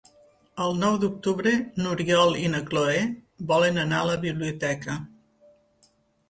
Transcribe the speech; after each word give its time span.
El 0.67 0.71
nou 0.83 0.95
d'octubre 1.01 1.51
n'Oriol 1.81 2.33
i 2.45 2.49
na 2.53 2.61
Cloè 2.71 3.03
volen 3.53 3.79
anar 3.83 4.01
a 4.03 4.09
la 4.09 4.17
biblioteca. 4.25 4.97